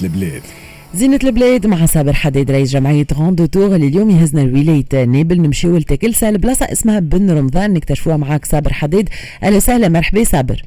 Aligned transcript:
زينة 0.00 0.12
البلاد. 0.12 0.42
زينة 0.94 1.18
البلاد 1.24 1.66
مع 1.66 1.86
صابر 1.86 2.12
حداد 2.12 2.50
رئيس 2.50 2.70
جمعية 2.70 3.06
Rando 3.14 3.46
Tour 3.46 3.74
اللي 3.74 3.86
اليوم 3.86 4.10
يهزنا 4.10 4.40
لولاية 4.40 5.04
نابل 5.04 5.40
نمشيو 5.40 5.76
لتاكلسة 5.76 6.28
البلاصة 6.28 6.66
اسمها 6.72 7.00
بن 7.00 7.30
رمضان 7.30 7.72
نكتشفوها 7.72 8.16
معاك 8.16 8.44
صابر 8.44 8.72
حداد 8.72 9.08
أهلا 9.42 9.56
وسهلا 9.56 9.88
مرحبا 9.88 10.24
صابر. 10.24 10.62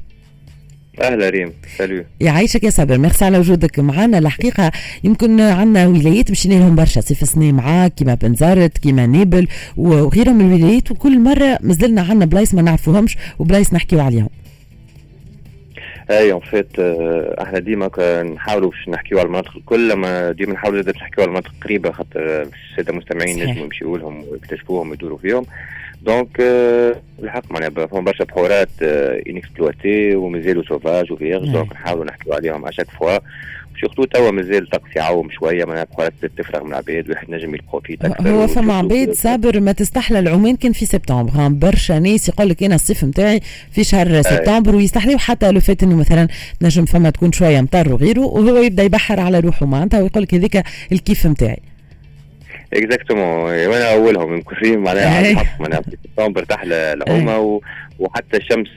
أهلا 1.02 1.28
ريم 1.28 1.52
salut 1.78 2.04
يعيشك 2.20 2.64
يا 2.64 2.70
صابر 2.70 2.98
ميرسي 2.98 3.24
على 3.24 3.38
وجودك 3.38 3.78
معنا. 3.78 4.18
الحقيقة 4.18 4.72
يمكن 5.04 5.40
عندنا 5.40 5.86
ولايات 5.86 6.30
مشينا 6.30 6.54
لهم 6.54 6.74
برشا 6.74 7.00
صيف 7.00 7.22
السنة 7.22 7.52
معاك 7.52 7.94
كيما 7.94 8.14
بنزرت 8.14 8.78
كيما 8.78 9.06
نابل 9.06 9.48
وغيرهم 9.76 10.38
من 10.38 10.54
الولايات. 10.54 10.90
وكل 10.90 11.20
مرة 11.20 11.58
مازلنا 11.62 12.02
عندنا 12.02 12.24
بلايص 12.24 12.54
ما 12.54 12.62
نعرفوهمش 12.62 13.16
وبلايص 13.38 13.74
نحكيو 13.74 14.00
عليهم. 14.00 14.28
أي 16.10 16.32
en 16.32 16.40
fait 16.40 16.78
إحنا 17.40 17.58
ديما 17.58 17.90
نحاولوا 18.22 18.70
باش 18.70 18.88
نحكيو 18.88 19.18
على 19.18 19.26
المناطق 19.26 19.56
الكل. 19.56 19.88
لما 19.88 20.32
ديما 20.32 20.52
نحاولوا 20.52 20.82
باش 20.82 20.96
نحكيو 20.96 21.22
على 21.22 21.28
المناطق 21.28 21.50
القريبه 21.54 21.90
خاطر 21.92 22.42
السادة 22.42 22.90
المستمعين 22.92 23.38
ينجموا 23.38 23.64
يمشيو 23.64 23.96
لهم 23.96 24.24
ويكتشفوهم 24.30 24.90
ويدوروا 24.90 25.18
فيهم. 25.18 25.46
donc 26.02 26.40
الحق 27.22 27.52
معناها 27.52 27.70
فما 27.70 28.00
برشا 28.00 28.24
بحورات 28.24 28.82
inexploités 29.28 30.16
ومازالوا 30.16 30.62
sauvages 30.62 31.12
و 31.12 31.17
vierges 31.17 31.52
donc 31.52 31.72
نحاولوا 31.72 32.04
نحكيو 32.04 32.32
عليهم 32.32 32.66
à 32.66 32.69
chaque 32.69 32.90
fois 32.90 33.18
surtout 33.80 34.04
توا 34.04 34.30
مازال 34.30 34.62
الطقس 34.62 34.96
يعوم 34.96 35.30
شوية 35.30 35.64
معناها 35.64 35.84
بحورات 35.84 36.12
تفرغ 36.38 36.64
من 36.64 36.70
العباد 36.70 37.10
واحد 37.10 37.30
نجم 37.30 37.54
ي 37.54 37.60
profite 37.60 38.04
أكثر 38.04 38.30
هو 38.30 38.46
فما 38.46 38.74
عباد 38.74 39.12
صابر 39.12 39.60
ما 39.60 39.72
تستحلى 39.72 40.18
العومان 40.18 40.56
كان 40.56 40.72
في 40.72 40.86
سبتمبر. 40.86 41.48
برشا 41.48 41.92
ناس 41.92 42.28
يقول 42.28 42.48
لك 42.48 42.62
أنا 42.62 42.74
الصيف 42.74 43.04
نتاعي 43.04 43.40
في 43.72 43.84
شهر 43.84 44.22
سبتمبر 44.22 44.76
ويستحليو 44.76 45.18
حتى 45.18 45.50
لو 45.50 45.60
فات 45.60 45.82
إنه 45.82 45.96
مثلا 45.96 46.28
نجم 46.62 46.84
فما 46.84 47.10
تكون 47.10 47.32
شوية 47.32 47.60
مطر 47.60 47.92
وغيره 47.92 48.20
وهو 48.20 48.56
يبدأ 48.56 48.82
يبحر 48.82 49.20
على 49.20 49.40
روحه 49.40 49.66
معناتها 49.66 50.02
ويقول 50.02 50.22
لك 50.22 50.34
هذيك 50.34 50.62
الكيف 50.92 51.26
نتاعي 51.26 51.62
exactement 52.72 53.24
وأنا 53.50 53.92
اولهم 53.92 54.34
يمكن 54.34 54.78
معناها 54.78 55.44
معناها 55.60 55.80
في 55.80 55.96
سبتمبر 56.04 56.44
تحلى 56.44 56.92
العومه 56.92 57.38
و... 57.38 57.60
وحتى 57.98 58.36
الشمس 58.36 58.68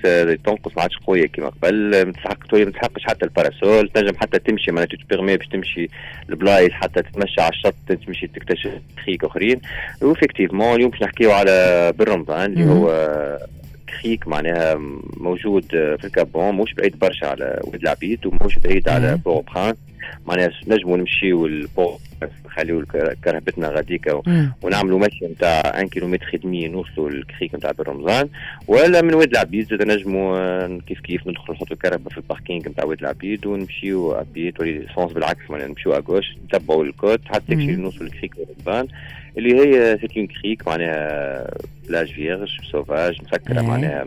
تنقص 0.45 0.71
ما 0.77 0.81
عادش 0.81 0.97
قويه 0.97 1.27
كما 1.27 1.49
قبل 1.49 2.05
ما 2.05 2.11
تسحق 2.11 2.53
ما 2.53 2.71
تسحقش 2.71 3.03
حتى 3.03 3.25
ال 3.25 3.33
parasol 3.33 3.89
تنجم 3.89 4.15
حتى 4.17 4.39
تمشي 4.39 4.71
معناها 4.71 4.87
ت 4.87 4.94
permet 4.94 5.37
باش 5.37 5.47
تمشي 5.47 5.89
البلايص 6.29 6.71
حتى 6.71 7.01
تتمشى 7.01 7.41
على 7.41 7.49
الشط 7.49 7.75
تمشي 8.05 8.27
تكتشف 8.27 8.71
خيك 9.05 9.23
اخرين 9.23 9.61
و 10.01 10.06
effectivement 10.06 10.75
اليوم 10.75 10.89
باش 10.91 11.01
نحكيو 11.01 11.31
على 11.31 11.93
بن 11.97 12.16
رمضان 12.16 12.53
اللي 12.53 12.65
هو 12.71 12.89
crique 14.01 14.27
معناها 14.27 14.75
موجود 15.17 15.65
في 15.71 16.05
الكاب 16.05 16.30
بون 16.30 16.55
مش 16.55 16.73
بعيد 16.73 16.99
برشا 16.99 17.27
على 17.27 17.59
واد 17.63 17.81
العبيد 17.81 18.25
ومش 18.25 18.59
بعيد 18.59 18.89
على 18.89 19.19
Port 19.25 19.41
aux 19.55 19.62
Princes 19.62 19.77
معناها 20.25 20.51
نجموا 20.67 20.97
نمشيو 20.97 21.47
لل 21.47 21.64
port 21.64 21.99
نخليو 22.45 22.85
كرهبتنا 23.23 23.69
غاديكا 23.69 24.21
ونعملوا 24.63 24.99
مشي 24.99 25.25
نتاع 25.25 25.61
1 25.65 25.87
كيلومتر 25.89 26.39
demi 26.43 26.67
نوصلوا 26.67 27.09
لل 27.09 27.21
crique 27.21 27.55
نتاع 27.55 27.73
رمضان. 27.79 28.29
ولا 28.67 29.01
من 29.01 29.13
واد 29.13 29.31
العبيد 29.31 29.69
زاد 29.69 29.81
نجموا 29.83 30.79
كيف 30.79 30.99
كيف 30.99 31.27
ندخل 31.27 31.53
نحطوا 31.53 31.73
الكرهبة 31.73 32.09
في 32.09 32.17
ال 32.17 32.24
parking 32.24 32.69
نتاع 32.69 32.85
واد 32.85 32.99
العبيد 32.99 33.45
ونمشيو 33.45 34.11
et 34.11 34.25
puis 34.25 34.51
l'autre 34.51 34.87
sens 34.95 35.11
بالعكس 35.11 35.49
معناها 35.49 35.67
نمشيو 35.67 35.93
à 35.93 35.98
gauche 35.98 36.25
نتبعوا 36.45 36.83
ال 36.83 36.91
côte 36.91 37.21
حتى 37.25 37.55
نوصلوا 37.55 38.03
لل 38.03 38.11
crique 38.11 38.33
رمضان. 38.57 38.87
اللي 39.37 39.55
هي 39.55 39.97
c'est 40.01 40.17
une 40.17 40.27
crique 40.27 40.67
معناها 40.67 41.51
plage 41.87 42.13
vierge 42.13 42.49
sauvage 42.71 43.21
مسكرة 43.21 43.61
معناها 43.61 44.05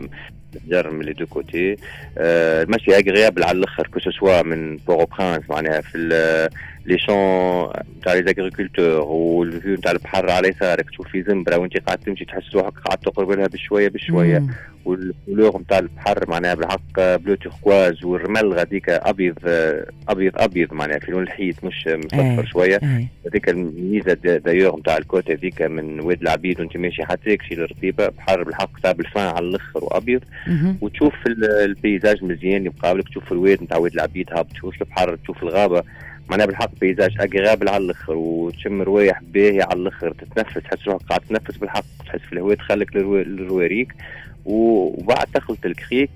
من 0.91 1.01
les 1.01 1.13
deux 1.13 1.25
côtés. 1.25 1.75
المشي 2.17 2.95
agréable 2.95 3.43
على 3.43 3.57
الأخر 3.57 3.87
que 3.87 3.99
ce 3.99 4.13
soit 4.13 4.41
من 4.41 4.77
Port 4.77 5.05
aux 5.05 5.18
Princes 5.18 5.49
معناها 5.49 5.81
في 5.81 6.49
les 6.85 6.97
champs 6.97 7.69
نتاع 7.97 8.13
les 8.13 8.33
agriculteurs 8.39 9.01
و 9.01 9.15
ال 9.15 9.30
vue 9.30 9.73
نتاع 9.73 9.91
البحر 9.91 10.29
على 10.29 10.47
يسارك 10.47 10.89
تشوف 10.89 11.07
في 11.07 11.23
زنبره 11.23 11.57
وانت 11.57 11.77
قاعد 11.77 11.97
تمشي 11.97 12.25
تحس 12.25 12.55
روحك 12.55 12.73
قاعد 12.79 12.97
تقرب 12.97 13.31
لها 13.31 13.47
بشوية 13.47 13.87
بشوية. 13.87 14.37
و 14.85 14.93
ال 14.93 15.02
couleur 15.02 15.61
نتاع 15.61 15.79
البحر 15.79 16.29
معناها 16.29 16.53
بالحق 16.53 17.15
bleu 17.15 17.35
turquoise 17.35 18.03
والرمل 18.03 18.53
غاديك 18.53 18.89
أبيض 18.89 19.35
أبيض 20.09 20.31
أبيض 20.35 20.73
معناها 20.73 20.99
في 20.99 21.11
لون 21.11 21.23
الحيط 21.23 21.63
مش 21.63 21.87
مصفر 21.87 22.45
شوية. 22.45 22.79
هذيك 23.27 23.49
الميزة 23.49 24.13
d'ailleurs 24.13 24.79
نتاع 24.79 24.97
ال 24.97 25.04
côte 25.04 25.31
هذيك 25.31 25.61
من 25.61 25.99
واد 25.99 26.21
العبيد 26.21 26.59
وانت 26.59 26.77
ماشي 26.77 27.05
حتى 27.05 27.35
تكشي 27.35 27.53
الرطيبه 27.53 28.07
بحر 28.07 28.43
بالحق 28.43 28.79
تاع 28.79 28.91
sable 28.91 29.18
fin 29.18 29.35
على 29.35 29.45
الأخر 29.45 29.83
وأبيض. 29.83 30.21
وتشوف 30.81 31.13
ال 31.65 31.72
paysage 31.72 32.23
مزيان 32.23 32.57
اللي 32.57 32.69
مقابلك 32.69 33.09
تشوف 33.09 33.31
الواد 33.31 33.63
نتاع 33.63 33.77
واد 33.77 33.93
العبيد 33.93 34.29
هابط 34.33 34.51
تشوف 34.51 34.81
البحر 34.81 35.15
تشوف 35.15 35.43
الغابة. 35.43 35.83
معناها 36.29 36.45
بالحق 36.45 36.71
paysage 36.81 37.11
agréable 37.19 37.69
على 37.69 37.83
الآخر 37.85 38.15
وتشم 38.15 38.81
روايح 38.81 39.21
باهية 39.33 39.63
على 39.63 39.79
الآخر 39.79 40.13
تتنفس 40.13 40.53
تحس 40.53 40.87
روحك 40.87 41.05
قاعد 41.05 41.21
تتنفس 41.21 41.57
بالحق 41.57 41.85
تحس 42.05 42.19
في 42.19 42.33
الهواء 42.33 42.55
تخلك 42.55 42.95
للرواريك 42.95 43.93
وبعد 44.45 45.27
تخلط 45.33 45.65
ال 45.65 45.71
crique 45.71 46.09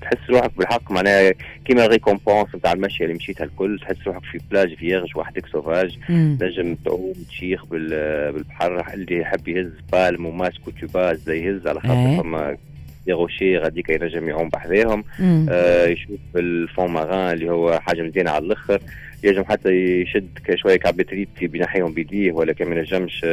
تحس 0.00 0.30
روحك 0.30 0.50
بالحق 0.58 0.90
معناها 0.92 1.32
كيما 1.64 1.86
récompense 1.86 2.54
نتاع 2.54 2.72
المشي 2.72 3.04
اللي 3.04 3.14
مشيتها 3.14 3.44
الكل 3.44 3.78
تحس 3.80 3.96
روحك 4.06 4.24
في 4.24 4.40
plage 4.50 4.74
vierge 4.74 5.16
وحدك 5.16 5.46
sauvage. 5.46 5.98
نجم 6.42 6.74
تعوم 6.84 7.12
تشيخ 7.28 7.64
بالبحر 7.66 8.94
اللي 8.94 9.18
يحب 9.18 9.48
يهز 9.48 9.72
palmes 9.92 10.26
و 10.26 10.32
masque 10.32 10.68
و 10.68 10.80
tuba 10.80 11.30
يهز 11.30 11.66
على 11.66 11.80
خاطر 11.80 12.22
فما 12.22 12.56
des 13.06 13.12
rochers 13.12 13.58
غاديك 13.58 13.88
ينجم 13.90 14.28
يعوم 14.28 14.48
بحذاهم. 14.48 15.04
آه 15.50 15.86
يشوف 15.86 16.18
ال 16.36 16.47
fond 16.47 16.90
marin 16.90 17.32
اللي 17.32 17.50
هو 17.50 17.80
حاجة 17.80 18.02
مزيانة 18.02 18.30
على 18.30 18.44
الأخر. 18.44 18.80
ينجم 19.24 19.44
حتى 19.44 19.70
يشد 19.70 20.28
شوية 20.54 20.76
كعبات 20.76 21.02
ريتسا 21.02 21.28
ينحيهم 21.42 21.92
بيديه 21.92 22.32
ولا 22.32 22.52
كان 22.52 22.68
ما 22.68 22.76
ينجمش 22.76 23.26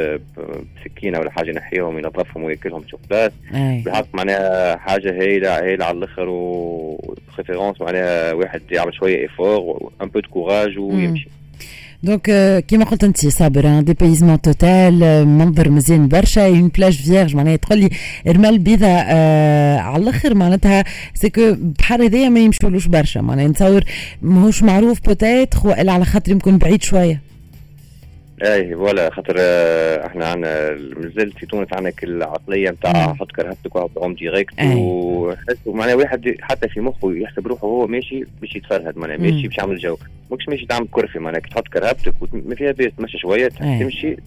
بسكينة 0.80 1.20
ولا 1.20 1.32
حاجة 1.32 1.50
ينحيهم 1.50 1.98
ينظفهم 1.98 2.44
وياكلهم 2.44 2.84
sur 2.88 3.00
place 3.10 3.32
بالحق 3.52 4.06
معناها 4.14 4.78
حاجة 4.78 5.22
هايلة 5.22 5.60
هايلة 5.60 5.86
على 5.86 5.98
الأخر 5.98 6.30
و 6.30 6.43
préférence 6.43 7.82
معناها 7.82 8.34
واحد 8.34 8.62
يعمل 8.72 8.94
شوية 8.94 9.18
effort 9.22 9.92
un 10.02 10.08
peu 10.08 10.20
de 10.20 10.30
courage 10.30 10.78
ويمشي 10.80 11.30
donc 12.04 12.26
كيما 12.68 12.86
قلت 12.86 13.04
انت 13.04 13.28
صابر 13.28 13.82
dépaysement 13.82 14.42
total 14.42 15.28
منظر 15.28 15.70
مزيان 15.70 16.08
برشا 16.08 16.48
une 16.48 16.68
plage 16.68 17.02
vierge 17.02 17.36
معناها 17.36 17.56
تقول 17.56 17.80
لي 17.80 17.90
رمال 18.28 18.60
بيضاء 18.60 19.06
آه 19.10 19.78
على 19.78 20.04
الآخر 20.04 20.34
معناتها 20.34 20.84
est-ce 21.14 21.42
que 21.42 21.56
بحر 21.60 22.06
هذايا 22.06 22.30
ما 22.30 22.40
يمشولوش 22.40 22.88
برشا 22.88 23.20
معناها 23.20 23.48
نتصور 23.48 23.84
ماهوش 24.22 24.64
معروف 24.64 25.02
peut-être 25.06 25.60
والا 25.64 25.92
على 25.92 26.06
خاطر 26.06 26.32
يمكن 26.32 26.58
بعيد 26.58 26.84
شوية 26.84 27.31
اي 28.42 28.76
ولا 28.76 29.10
خاطر 29.10 29.36
إحنا 30.06 30.26
عندنا 30.26 30.72
مازال 30.98 31.32
في 31.32 31.46
تونس 31.46 31.68
عندنا 31.74 31.94
العقلية 32.04 32.70
نتاع 32.70 33.14
حط 33.14 33.32
كرهبتك 33.32 33.76
وعم 33.76 34.14
direct 34.14 34.54
وحس 34.78 35.58
معناها 35.66 35.96
واحد 35.96 36.36
حتى 36.42 36.70
في 36.70 36.80
مخه 36.80 37.14
يحسب 37.14 37.48
روحه 37.48 37.68
وهو 37.68 37.88
ماشي 37.88 38.24
باش 38.42 38.56
يتفرهد 38.56 38.98
معناها 38.98 39.18
ماشي 39.18 39.48
باش 39.48 39.58
يعمل 39.58 39.78
جو. 39.78 39.98
ماكش 40.32 40.50
ماشي 40.50 40.66
تعمل 40.66 40.88
كرفي 40.92 41.20
معناها 41.20 41.42
تحط 41.42 41.68
كرهبتك 41.68 42.14
ما 42.34 42.56
فيها 42.56 42.72
باس 42.72 42.92
تمشي 42.98 43.18
شوية 43.18 43.48
تمشي 43.80 44.18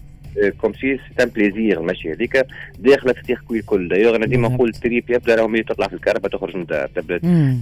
comme 0.57 0.73
si 0.73 0.97
c'est 0.97 1.23
un 1.23 1.29
plaisir 1.29 1.79
المشي 1.79 2.11
هذيك 2.11 2.45
داخله 2.79 3.13
في 3.13 3.19
ال 3.19 3.24
circuit 3.24 3.59
الكل 3.59 3.87
دايوغ 3.87 4.15
أنا 4.15 4.25
ديما 4.25 4.47
نقول 4.47 4.69
ال 4.69 4.76
trip 4.76 5.03
يبدا 5.09 5.35
راهو 5.35 5.61
تطلع 5.61 5.87
في 5.87 5.93
الكرهبة 5.93 6.31
تخرج 6.31 6.55
من 6.55 6.61
الدار 6.61 6.87
تبدا 6.87 7.17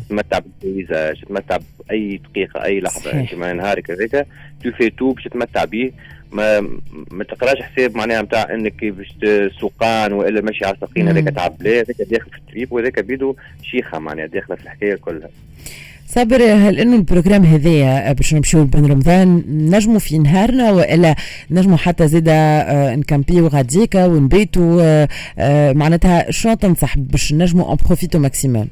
تتمتع 0.06 0.40
بال 0.40 0.58
paysage 0.58 1.22
تتمتع 1.22 1.58
باي 1.90 2.18
دقيقه 2.18 2.64
اي 2.64 2.80
لحظه 2.80 3.14
انت 3.14 3.34
نهارك 3.34 3.92
هذاك 3.92 4.28
تو 4.64 4.72
في 4.72 4.90
تو 4.90 5.12
باش 5.12 5.24
تتمتع 5.24 5.66
به 5.66 5.92
ما 6.32 6.60
ما 7.12 7.24
تقراش 7.24 7.62
حساب 7.62 7.96
معناها 7.96 8.22
نتاع 8.22 8.54
انك 8.54 8.86
باش 8.86 9.16
سوقان 9.60 10.14
والا 10.14 10.42
ماشي 10.42 10.66
على 10.66 10.76
الساقين 10.76 11.08
هذاك 11.08 11.36
تعب 11.36 11.56
لا 11.60 11.72
هذاك 11.72 12.02
داخل 12.02 12.32
في 12.32 12.38
ال 12.38 12.45
trip 12.45 12.72
وهذاك 12.72 13.00
بيدو 13.00 13.36
شيخه 13.64 14.00
معناها 14.00 14.26
داخله 14.26 14.56
في 14.56 14.64
الحكاية 14.64 14.96
كلها 14.96 15.30
صابر 16.08 16.44
هل 16.44 16.80
إنه 16.80 16.96
ال 16.96 17.01
programme 17.01 17.44
هذايا 17.44 18.14
باش 18.14 18.34
نمشيو 18.34 18.66
بن 18.66 18.86
رمضان 18.86 19.44
نجموا 19.48 20.00
في 20.00 20.18
نهارنا 20.18 20.72
وإلا 20.72 21.16
نجموا 21.52 21.78
حتى 21.78 22.08
زادة 22.08 22.66
نكامبيو 22.96 23.48
غاديكا 23.48 24.06
ونبيتوا 24.06 25.08
معناتها 25.74 26.32
شنو 26.32 26.54
تنصح 26.54 26.98
باش 26.98 27.34
نجموا 27.34 27.72
on 27.72 27.78
profite 27.86 28.20
au 28.20 28.31
maximum 28.31 28.68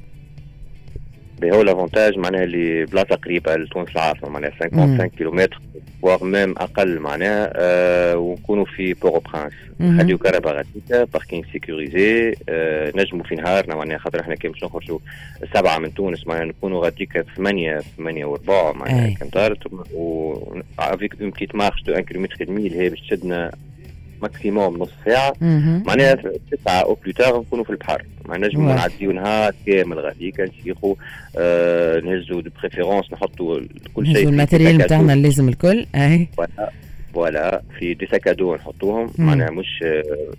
هو 1.44 1.62
l'avantage 1.62 2.18
معناها 2.18 2.44
اللي 2.44 2.86
بلاصة 2.86 3.16
قريبة 3.16 3.56
لتونس 3.56 3.90
العاصمة 3.92 4.30
معناها 4.30 4.52
55 4.52 5.08
كيلومتر 5.08 5.62
voire 6.02 6.24
même 6.24 6.52
أقل 6.58 7.00
معناها 7.00 7.54
آه 7.56 8.18
ونكونوا 8.18 8.66
في 8.66 8.94
بورو 8.94 9.20
برانس 9.20 9.54
نخليو 9.80 10.18
كرهبة 10.18 10.56
غاديكا 10.56 11.04
parking 11.04 11.44
sécurisé 11.52 12.36
آه 12.50 12.92
نجموا 12.96 13.24
في 13.24 13.36
نهارنا 13.36 13.76
معناها 13.76 13.98
خاطر 13.98 14.20
إحنا 14.20 14.36
كي 14.36 14.48
باش 14.48 14.64
نخرجوا 14.64 15.00
سبعه 15.54 15.78
من 15.78 15.94
تونس 15.94 16.28
معناها 16.28 16.46
نكونوا 16.46 16.84
غاديكا 16.84 17.22
8 17.38 17.80
8 17.98 18.26
وربع 18.26 18.72
معناها 18.72 19.16
كنتارت 19.16 19.58
و 19.94 20.34
avec 20.80 21.22
une 21.22 21.30
petite 21.30 21.56
marche 21.56 21.84
de 21.84 21.92
1 21.94 22.04
kilomètre 22.04 22.46
demi 22.46 22.68
اللي 22.68 22.80
هي 22.80 22.90
باش 22.90 23.00
تشدنا 23.02 23.52
maximum 24.22 24.78
نص 24.78 24.92
ساعة. 25.06 25.34
معناها 25.86 26.16
تسعة 26.52 26.82
au 26.82 26.98
plus 27.04 27.22
tard 27.22 27.40
نكونوا 27.40 27.64
في 27.64 27.70
البحر. 27.70 28.06
ما 28.26 28.38
نجموا 28.38 28.74
نعديو 28.74 29.12
نهار 29.12 29.54
كامل 29.66 30.00
غاديك 30.00 30.40
نشيخوا 30.40 30.96
آه 31.38 32.00
نهزوا 32.00 32.42
de 32.42 32.50
préférence 32.62 33.14
نحطوا 33.14 33.60
كل 33.94 34.06
شيء 34.06 34.30
ال 34.30 34.35
matériel 34.35 34.78
نتاعنا 34.78 35.16
لازم 35.16 35.50
الكل. 35.50 35.86
أي. 35.96 36.28
voilà 37.14 37.62
في 37.80 37.94
des 37.94 38.06
sacs 38.06 38.31
à 38.31 38.37
dos 38.37 38.56
نحطوهم 38.56 39.12
معناها 39.18 39.52
مش 39.52 39.84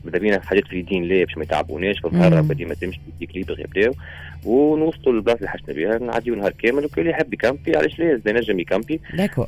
ماذا 0.04 0.18
بينا 0.18 0.40
حاجات 0.40 0.64
في 0.64 0.72
اليدين 0.72 1.04
لا 1.04 1.24
باش 1.24 1.36
ما 1.36 1.42
يتعبوناش 1.42 1.98
في 1.98 2.06
النهار 2.06 2.40
ديما 2.52 2.74
تمشي 2.74 3.00
يديك 3.20 3.36
libres 3.36 3.60
يبداو. 3.60 3.92
ونوصلوا 4.44 5.14
للبلاصة 5.14 5.38
اللي 5.38 5.48
حشنا 5.48 5.74
بها 5.74 5.98
نعديو 5.98 6.34
نهار 6.34 6.52
كامل 6.52 6.84
وكل 6.84 7.08
يحب 7.08 7.34
يكامبي 7.34 7.76
علاش 7.76 7.98
لا 7.98 8.12
يزيد 8.12 8.26
ينجم 8.26 8.60
يكامبي. 8.60 9.00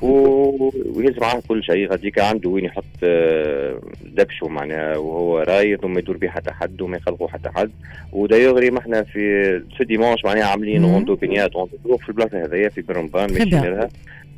ويهز 0.03 1.19
معاه 1.19 1.43
كل 1.49 1.65
شيء 1.65 1.91
غاديك 1.91 2.19
عنده 2.19 2.50
وين 2.50 2.65
يحط 2.65 2.85
آه، 3.03 3.81
دبشه 4.05 4.49
معناها 4.49 4.97
وهو 4.97 5.38
رايد 5.38 5.85
وما 5.85 5.99
يدور 5.99 6.17
به 6.17 6.29
حتى 6.29 6.50
حد 6.50 6.82
وما 6.82 6.97
يخلقوا 6.97 7.29
حتى 7.29 7.49
حد. 7.49 7.70
ودايوغري 8.12 8.70
ما 8.70 8.79
إحنا 8.79 9.03
في 9.03 9.62
سو 9.79 9.85
ديمونش 9.85 10.25
معناها 10.25 10.44
عاملين 10.44 10.85
روندو 10.85 11.15
بينيات 11.15 11.53
روندو 11.53 11.97
في 11.97 12.09
البلاصة 12.09 12.44
هذيا 12.44 12.69
في 12.69 12.82
برمبان 12.82 13.32
ماشيين 13.32 13.49
لها. 13.65 13.88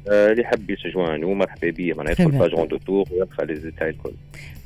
اللي 0.08 0.42
يحب 0.42 0.70
يسجوانو 0.70 1.34
مرحبا 1.34 1.70
بيه 1.70 1.94
معناها 1.94 2.12
يدخل 2.12 2.30
باج 2.30 2.50
روندو 2.50 2.76
تور 2.76 3.08
ويدخل 3.12 3.46
لي 3.46 3.54
ديتاي 3.54 3.88
الكل 3.88 4.12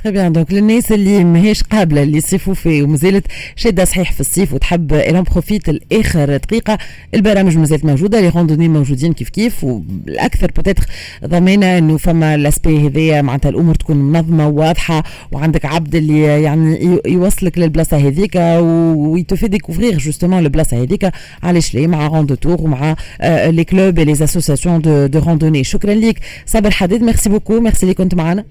تري 0.04 0.12
بيان 0.12 0.32
دونك 0.32 0.52
للناس 0.52 0.92
اللي 0.92 1.24
ماهيش 1.24 1.62
قابله 1.62 2.02
اللي 2.02 2.18
يصيفوا 2.18 2.54
فيه 2.54 2.82
ومازالت 2.82 3.26
شاده 3.56 3.84
صحيح 3.84 4.12
في 4.12 4.20
الصيف 4.20 4.54
وتحب 4.54 4.92
on 4.92 5.22
profite 5.22 5.68
لاخر 5.68 6.36
دقيقه 6.36 6.78
البرامج 7.14 7.58
مازالت 7.58 7.84
موجوده 7.84 8.20
les 8.20 8.28
randonnées 8.28 8.68
موجودين 8.68 9.12
كيف 9.12 9.28
كيف 9.28 9.64
والاكثر 9.64 10.50
peut-être 10.56 10.84
ضمينا 11.24 11.78
انه 11.78 11.96
فما 11.96 12.36
l'aspect 12.36 12.86
هذيا 12.86 13.22
معناتها 13.22 13.48
الأمور 13.48 13.74
تكون 13.74 13.96
منظمه 13.96 14.48
وواضحه 14.48 15.02
وعندك 15.32 15.64
عبد 15.64 15.94
اللي 15.94 16.42
يعني 16.42 16.98
يوصلك 17.06 17.58
للبلاصه 17.58 17.96
هذيك 17.96 18.36
و 18.36 18.52
te 18.52 18.84
fait 18.84 19.48
découvrir 19.48 19.98
justement 19.98 20.38
البلاصه 20.38 20.82
هذيك 20.82 21.10
علاش 21.42 21.74
ليه 21.74 21.86
مع 21.86 22.06
Rando 22.06 22.34
Tour 22.34 22.60
ومع 22.60 22.96
les 23.46 23.64
clubs 23.64 23.98
les 23.98 24.12
associations 24.12 24.80
de 24.80 25.20
de 25.38 25.46
randonnée 25.46 25.64
شكرا 25.64 25.94
ليك 25.94 26.18
صابر 26.46 26.70
حديد 26.70 27.02
merci 27.02 27.30
beaucoup 27.30 27.60
merci 27.60 27.82
اللي 27.82 27.94
كنت 27.94 28.14
معنا 28.14 28.44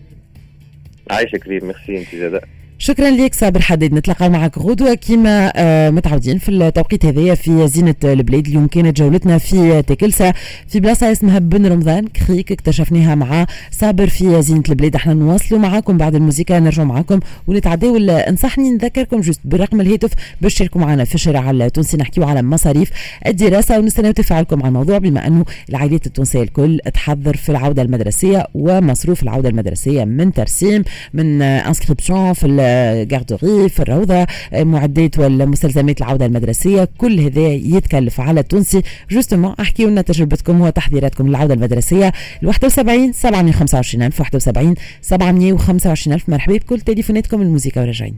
عايشه 1.12 1.38
كريم 1.38 1.66
ميرسي 1.68 1.98
انت 1.98 2.16
زاده 2.16 2.42
شكرا 2.81 3.10
لك 3.12 3.36
صابر 3.36 3.62
حديد. 3.62 3.94
نتلاقى 3.94 4.30
معك 4.30 4.58
غدوة 4.58 4.94
كما 4.94 5.52
آه 5.56 5.90
متعودين 5.90 6.38
في 6.38 6.50
التوقيت 6.50 7.06
هذايا 7.06 7.36
في 7.36 7.68
زينة 7.68 7.96
البلاد. 8.04 8.48
اليوم 8.48 8.68
كانت 8.68 8.98
جولتنا 8.98 9.38
في 9.38 9.81
تكلسة 9.81 10.34
في 10.68 10.80
بلاصة 10.80 11.12
اسمها 11.12 11.40
بن 11.40 11.66
رمضان. 11.66 12.08
crique 12.07 12.51
اكتشفناها 12.52 13.16
مع 13.16 13.46
صابر 13.72 14.08
في 14.08 14.42
زينة 14.42 14.64
البلاد. 14.70 14.96
إحنا 14.96 15.14
نواصلوا 15.14 15.60
معاكم 15.60 15.98
بعد 15.98 16.16
الموسيقى 16.16 16.60
نرجعوا 16.60 16.88
معاكم 16.88 17.20
ونتعداو 17.48 17.98
انصحني 17.98 18.70
نذكركم 18.70 19.22
juste 19.22 19.42
برقم 19.46 19.82
الهاتف 19.82 20.12
باش 20.42 20.54
تشاركوا 20.54 20.82
معنا 20.82 21.04
في 21.04 21.16
الشارع 21.16 21.52
التونسي. 21.52 21.98
نحكيو 21.98 22.24
على 22.24 22.42
مصاريف 22.42 22.90
الدراسة 23.28 23.80
ونستناو 23.80 24.12
تفاعلكم 24.12 24.60
على 24.60 24.68
الموضوع 24.68 24.98
بما 24.98 25.28
أنه 25.28 25.46
العائلات 25.70 26.08
التونسية 26.08 26.42
الكل 26.44 26.80
تحضر 26.94 27.36
في 27.36 27.50
العودة 27.50 27.82
المدرسية 27.82 28.48
ومصروف 28.54 29.24
العودة 29.24 29.50
المدرسية 29.50 30.04
من 30.04 30.34
ترسيم 30.34 30.84
من 31.14 31.42
inscription 31.42 32.34
في 32.34 32.69
garderie 33.04 33.69
في 33.69 33.80
الروضه 33.80 34.27
معدات 34.54 35.19
والمستلزمات 35.19 36.01
العودة 36.01 36.25
المدرسية 36.25 36.89
كل 36.98 37.19
هذا 37.19 37.48
يتكلف 37.48 38.21
على 38.21 38.39
التونسي. 38.39 38.81
justement 39.12 39.56
احكيوا 39.60 39.89
لنا 39.89 40.01
تجربتكم 40.01 40.62
وتحضيراتكم 40.62 41.27
للعودة 41.27 41.54
المدرسية. 41.54 42.13
ال 42.44 42.48
71 42.48 43.12
725 43.13 44.04
ألف 44.04 44.19
71 44.19 44.75
725 45.01 46.13
ألف. 46.16 46.30
مرحبا 46.30 46.57
بكل 46.57 46.81
تليفوناتكم 46.81 47.42
الموسيقى 47.42 47.81
وراجعين 47.81 48.18